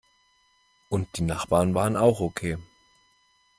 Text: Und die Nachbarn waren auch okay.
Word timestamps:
Und 0.89 1.19
die 1.19 1.21
Nachbarn 1.21 1.75
waren 1.75 1.95
auch 1.95 2.21
okay. 2.21 2.57